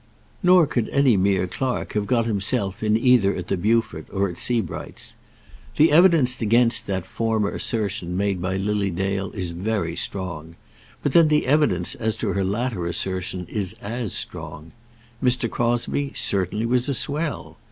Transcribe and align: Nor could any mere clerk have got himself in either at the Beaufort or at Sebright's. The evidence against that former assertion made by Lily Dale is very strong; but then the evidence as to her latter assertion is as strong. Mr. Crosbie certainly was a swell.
Nor 0.41 0.65
could 0.65 0.89
any 0.89 1.15
mere 1.15 1.45
clerk 1.45 1.93
have 1.93 2.07
got 2.07 2.25
himself 2.25 2.81
in 2.81 2.97
either 2.97 3.35
at 3.35 3.49
the 3.49 3.55
Beaufort 3.55 4.07
or 4.11 4.29
at 4.29 4.39
Sebright's. 4.39 5.13
The 5.77 5.91
evidence 5.91 6.41
against 6.41 6.87
that 6.87 7.05
former 7.05 7.51
assertion 7.51 8.17
made 8.17 8.41
by 8.41 8.57
Lily 8.57 8.89
Dale 8.89 9.29
is 9.33 9.51
very 9.51 9.95
strong; 9.95 10.55
but 11.03 11.11
then 11.11 11.27
the 11.27 11.45
evidence 11.45 11.93
as 11.93 12.17
to 12.17 12.29
her 12.29 12.43
latter 12.43 12.87
assertion 12.87 13.45
is 13.45 13.73
as 13.73 14.13
strong. 14.13 14.71
Mr. 15.23 15.47
Crosbie 15.47 16.13
certainly 16.15 16.65
was 16.65 16.89
a 16.89 16.95
swell. 16.95 17.57